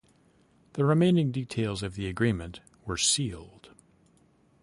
[0.73, 3.69] The remaining details of the agreement were sealed.